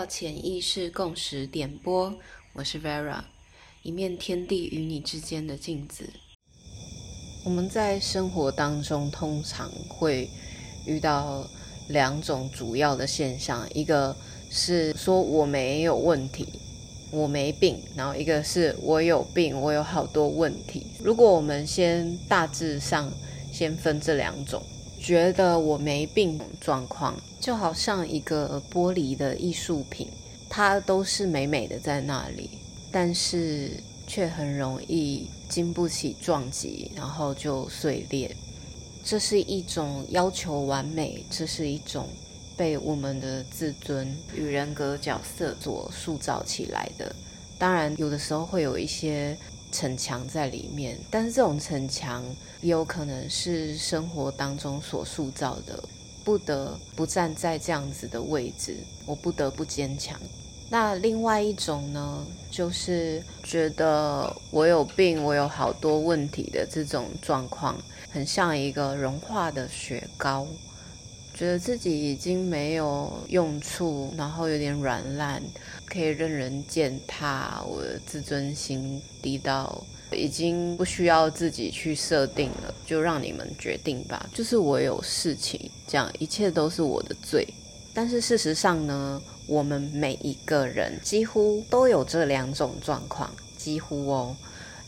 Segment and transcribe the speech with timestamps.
[0.00, 2.14] 到潜意识共识点播，
[2.54, 3.22] 我是 Vera，
[3.82, 6.08] 一面天地与你之间的镜子。
[7.44, 10.30] 我们在生活当中通常会
[10.86, 11.46] 遇到
[11.88, 14.16] 两种主要的现象，一个
[14.50, 16.48] 是说我没有问题，
[17.10, 20.86] 我没病，然后一个是我有病，我有好多问题。
[21.04, 23.12] 如果我们先大致上
[23.52, 24.62] 先分这两种。
[25.02, 30.06] 觉得我没病状况，就好像一个玻璃的艺术品，
[30.48, 32.50] 它都是美美的在那里，
[32.92, 33.70] 但是
[34.06, 38.36] 却很容易经不起撞击，然后就碎裂。
[39.02, 42.06] 这是一种要求完美，这是一种
[42.54, 47.16] 被我们的自尊与人格角色所塑造起来的。
[47.58, 49.36] 当然，有的时候会有一些。
[49.70, 52.24] 城墙在里面，但是这种城墙
[52.60, 55.82] 也有可能是生活当中所塑造的，
[56.24, 60.18] 不得不站在这样子的位置，我不得不坚强。
[60.68, 67.76] 那另外一种呢，就是觉得我有病，我有好多问题的这种状况，
[68.10, 70.46] 很像一个融化的雪糕。
[71.40, 75.42] 觉得自己已经没有用处，然后有点软烂，
[75.86, 77.62] 可以任人践踏。
[77.66, 79.82] 我的自尊心低到
[80.12, 84.28] 已经不需要自己去设定了，就让你们决定吧。
[84.34, 87.48] 就是我有事情，这样一切都是我的罪。
[87.94, 94.36] 但是事实上呢，我们每一个人几乎都有这两种状况，几乎哦。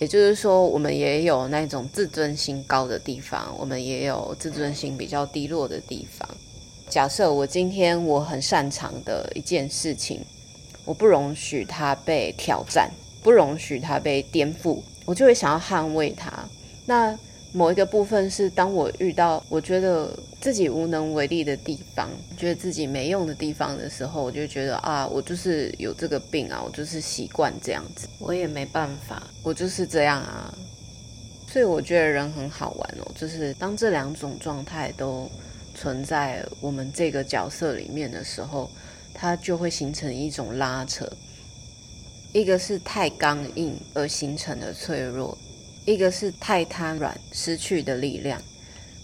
[0.00, 6.26] 也就是说，我们也有那种自尊心高的地方，我们也有自尊心比较低落的地方。
[6.88, 10.24] 假设我今天我很擅长的一件事情，
[10.86, 12.90] 我不容许它被挑战，
[13.22, 16.32] 不容许它被颠覆，我就会想要捍卫它。
[16.86, 17.16] 那
[17.52, 30.54] 某一个部分是，当我遇到我觉得自己无能为力的地方，觉得自己没用的地方的时候，我就觉得啊，我就是有这个病啊，我就是习惯这样子，我也没办法，我就是这样啊。
[31.48, 35.28] 所以我觉得人很好玩哦，就是当这两种状态都
[35.74, 38.70] 存在我们这个角色里面的时候，
[39.12, 41.10] 它就会形成一种拉扯，
[42.32, 45.36] 一个是太刚硬而形成的脆弱。
[45.84, 48.40] 一个是太贪软，失去的力量。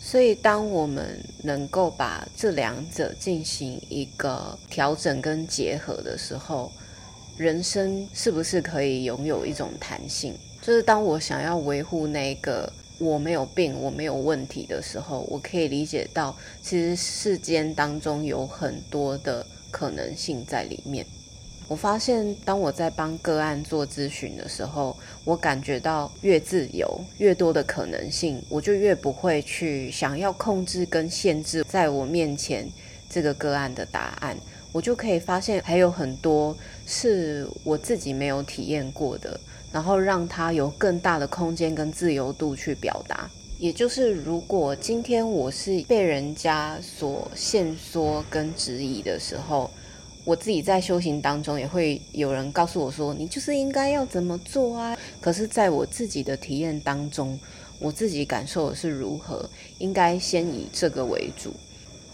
[0.00, 6.70] 所以，当我们能够把这两者进行一个调整跟结合的时候，
[7.38, 10.34] 人生是不是可以拥有一种弹性？
[10.60, 21.06] 就是当我想要维护那个我没有病、我没有问题的时候，我可以理解到，其实世间当中有很多的可能性在里面。
[21.66, 32.68] 我发现，当我在帮个案做咨询的时候，我感觉到越自由、越多的可能性，我就越不会去想要控制跟限制在我面前
[33.08, 34.36] 这个个案的答案。
[34.72, 36.54] 我就可以发现，还有很多
[36.84, 39.40] 是我自己没有体验过的，
[39.72, 43.30] 然后让他有更大的空间跟自由度去表达。
[43.58, 49.70] 也就是，如果今天我是被人家所限缩跟质疑的时候，
[50.24, 57.38] 我自己在修行当中，也会有人告诉我说：“你就是应该要怎么做啊？”可是，在我自己的体验当中，
[57.78, 59.48] 我自己感受的是如何，
[59.78, 61.52] 应该先以这个为主。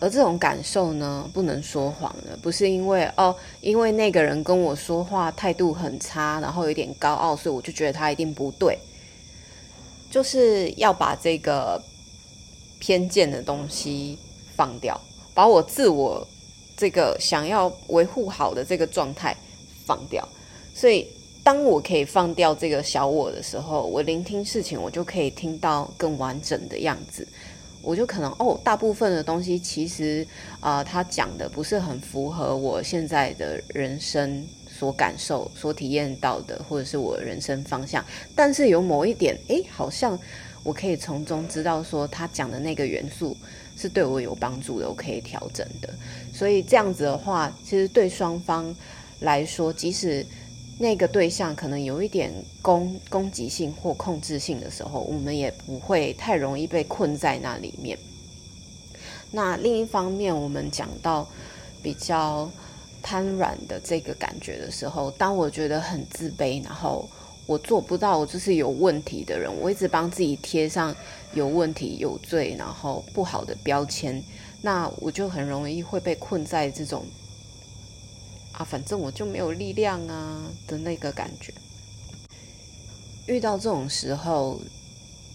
[0.00, 8.76] 而这种感受呢，不能说谎的，不是因为哦，因为那个人跟我说话态度很差，然后有点高傲，所以我就觉得他一定不对。
[10.10, 11.80] 就是要把这个
[12.80, 14.18] 偏见的东西
[14.56, 15.00] 放掉，
[15.32, 16.26] 把我自我。
[16.80, 19.36] 这个想要维护好的这个状态
[19.84, 20.26] 放掉，
[20.74, 21.06] 所以
[21.44, 27.28] 当我可以放掉这个小我的时候，我聆听事情，我就可以听到更完整的样子。
[27.82, 30.26] 我就可能哦，大部分的东西其实
[30.58, 34.42] 啊，他讲的不是很符合我现在的人生
[34.78, 38.02] 所感受、所体验到的，或者是我人生方向。
[38.34, 40.18] 但是有某一点，诶，好像
[40.62, 43.36] 我可以从中知道说，他讲的那个元素。
[43.80, 45.88] 是对我有帮助的，我可以调整的。
[46.34, 48.74] 所以这样子的话，其实对双方
[49.20, 50.26] 来说，即使
[50.78, 52.30] 那个对象可能有一点
[52.60, 57.98] 攻攻击性或控制性的时候，我们也不会太容易被困在那里面。
[59.30, 61.26] 那另一方面，我们讲到
[61.82, 62.50] 比较
[63.00, 67.08] 瘫软的这个感觉的时候，当我觉得很自卑，然后。
[67.50, 69.50] 我做不到，我就是有问题的人。
[69.60, 70.94] 我一直帮自己贴上
[71.34, 74.22] 有问题、有罪，然后不好的标签，
[74.62, 77.04] 那我就很容易会被困在这种
[78.52, 81.52] 啊，反正我就没有力量啊的那个感觉。
[83.26, 84.60] 遇到这种时候，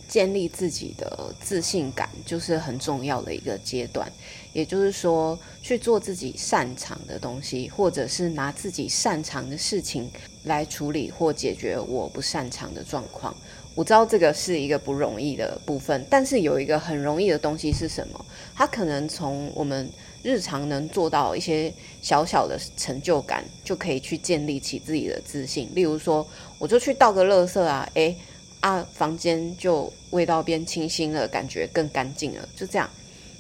[0.08, 4.10] 建立自己的自信感，就是很重要的一个阶段。
[4.54, 10.10] 也就是说，去做自己擅长的东西，或者是拿自己擅长的事情
[10.46, 13.36] 来处理或解决我不擅长的状况。
[13.76, 18.26] 我知道这个是一个不容易的部分，但是有一个很容易的东西是什么？
[18.56, 19.90] 它可能从我们
[20.24, 25.70] 日常能做到一些小小的成就感，就可以去建立起自己的自信。
[25.76, 26.26] 例如说，
[26.58, 28.16] 我就去倒个垃圾啊，诶，
[28.62, 32.90] 啊，房间就味道变清新了，感觉更干净了，就这样。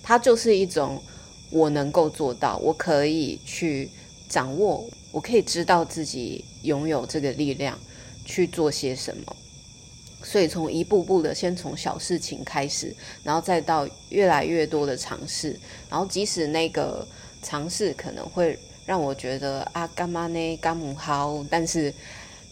[0.04, 1.02] 它就是一种
[1.50, 3.90] 我能够做到，我可以去
[4.28, 7.78] 掌握，我可以知道自己拥有这个力量
[8.26, 9.36] 去做些什么。
[10.24, 17.08] 所以从一步步的，先从小事情开始，然后再到越来越多的尝试，然后即使那个
[17.44, 21.94] 尝试可能会让我觉得啊干嘛呢干母好，但是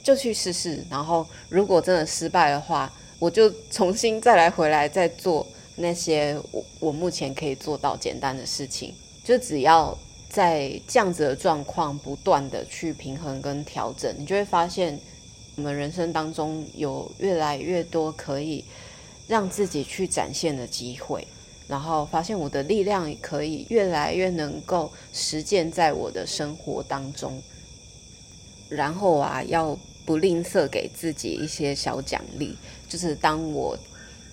[0.04, 5.48] 就去试试，然后如果真的失败的话，我就重新再来回来再做。
[5.76, 8.94] 那些我我目前可以做到简单的事情，
[9.24, 9.98] 就只要
[10.34, 15.00] 在这样子的状况不断的去平衡跟调整，你就会发现，
[15.56, 18.66] 我们人生当中有越来越多可以
[19.28, 21.28] 让自己去展现的机会，
[21.68, 27.40] 然后发现我的力量可以越来越能够实践在我的生活当中，
[28.70, 32.58] 然后啊，要不吝啬给自己一些小奖励，
[32.90, 33.78] 就是当我。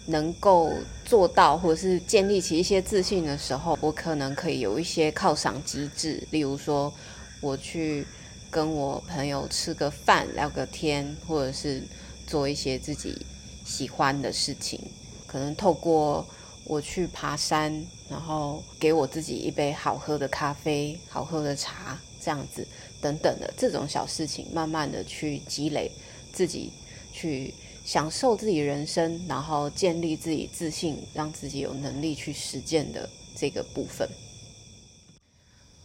[0.06, 0.72] 能够
[1.10, 6.92] 做到，或者是建立起一些自信的时候，我可能可以有一些犒赏机制，例如说，
[7.40, 8.06] 我去
[8.48, 11.82] 跟我朋友吃个饭、聊个天，或者是
[12.28, 13.26] 做一些自己
[13.64, 14.80] 喜欢的事情。
[15.26, 16.24] 可能透过
[16.62, 22.64] 我去爬山，然后给我自己一杯好喝的咖啡、好喝的茶，这样子
[23.00, 25.90] 等等的这种小事情，慢慢的去积累
[26.32, 26.70] 自己
[27.12, 27.52] 去。
[27.84, 34.08] 享受自己人生，然后建立自己自信，让自己有能力去实践的这个部分。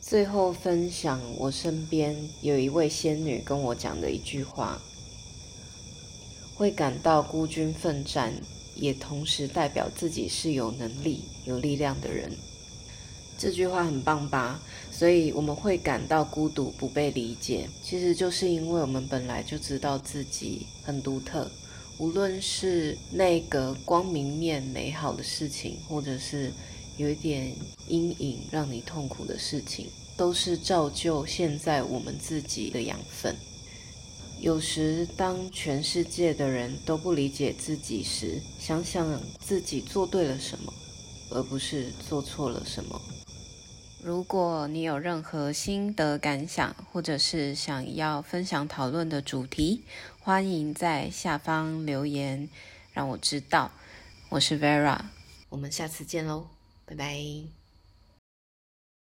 [0.01, 4.79] 最后分享我身边有一位仙女跟我讲的一句话：
[6.53, 8.33] 会感到孤军奋战，
[8.75, 12.31] 也同时代表自己是有能力、有力量的人。
[13.37, 14.61] 这句话很棒吧？
[14.91, 21.49] 所以我们会感到孤独、不被理解，其实就是因为我们本来就知道自己很独特。
[21.97, 26.51] 无论是那个光明面美好的事情，或者是
[26.97, 27.55] 有一点
[27.87, 29.87] 阴影让你痛苦的事情，
[30.17, 33.35] 都是造就现在我们自己的养分。
[34.41, 40.73] 有时，当全世界的人都不理解自己时，想想自己做对了什么，
[41.29, 43.01] 而不是做错了什么。
[44.05, 49.83] 如果你有任何心得感想，或者是想要分享讨论的主题，
[50.19, 52.47] 欢迎在下方留言，
[52.93, 53.71] 让我知道。
[54.29, 54.99] 我是 Vera，
[55.49, 56.45] 我们下次见喽，
[56.85, 57.64] 拜拜。